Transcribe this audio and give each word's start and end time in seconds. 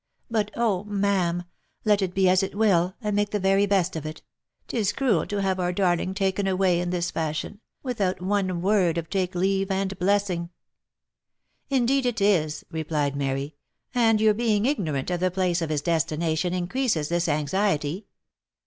But, 0.31 0.49
oh! 0.55 0.83
ma'am, 0.85 1.43
let 1.85 2.01
it 2.01 2.15
be 2.15 2.27
as 2.27 2.41
it 2.41 2.55
will, 2.55 2.95
and 3.01 3.15
make 3.15 3.29
the 3.29 3.39
very 3.39 3.67
best 3.67 3.95
of 3.95 4.03
it, 4.03 4.23
'tis 4.67 4.93
cruel 4.93 5.27
to 5.27 5.43
have 5.43 5.59
our 5.59 5.71
darling 5.71 6.15
taken 6.15 6.47
away 6.47 6.79
in 6.81 6.89
this 6.89 7.11
fashion, 7.11 7.59
without 7.83 8.19
one 8.19 8.63
word 8.63 8.97
of 8.97 9.11
take 9.11 9.35
leave 9.35 9.69
and 9.69 9.99
blessing!"" 9.99 10.49
Indeed 11.69 12.07
it 12.07 12.19
is!" 12.19 12.63
replied 12.71 13.15
Mary;" 13.15 13.53
and 13.93 14.19
your 14.19 14.33
being 14.33 14.65
ignorant 14.65 15.11
of 15.11 15.19
the 15.19 15.29
place 15.29 15.61
of 15.61 15.69
his 15.69 15.83
destination 15.83 16.51
increases 16.51 17.09
this 17.09 17.27
anxiety. 17.27 18.07